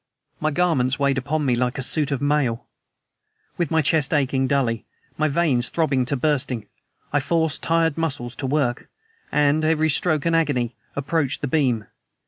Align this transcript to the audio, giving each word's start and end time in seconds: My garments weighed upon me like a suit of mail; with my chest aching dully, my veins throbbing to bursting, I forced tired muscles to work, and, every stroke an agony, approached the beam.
My 0.39 0.49
garments 0.49 0.97
weighed 0.97 1.19
upon 1.19 1.45
me 1.45 1.53
like 1.53 1.77
a 1.77 1.83
suit 1.83 2.09
of 2.09 2.23
mail; 2.23 2.65
with 3.59 3.69
my 3.69 3.83
chest 3.83 4.15
aching 4.15 4.47
dully, 4.47 4.83
my 5.15 5.27
veins 5.27 5.69
throbbing 5.69 6.05
to 6.05 6.17
bursting, 6.17 6.65
I 7.13 7.19
forced 7.19 7.61
tired 7.61 7.99
muscles 7.99 8.33
to 8.37 8.47
work, 8.47 8.89
and, 9.31 9.63
every 9.63 9.89
stroke 9.89 10.25
an 10.25 10.33
agony, 10.33 10.73
approached 10.95 11.41
the 11.41 11.47
beam. 11.47 11.85